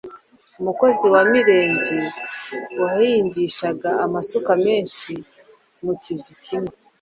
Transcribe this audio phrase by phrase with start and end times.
[0.59, 1.97] umukozi wa mirenge
[2.81, 5.11] wahingishaga amasuka menshi
[5.83, 6.73] mu kivi kimwe.